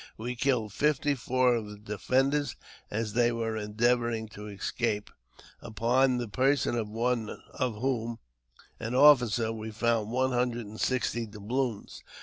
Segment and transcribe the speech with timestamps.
[0.17, 2.55] We killed fifty four of the defenders
[2.89, 5.11] as they were endeavouring to escape,
[5.61, 8.17] upon the person of one of whom,
[8.79, 12.01] an officer, we found one hundred and sixty doubloons.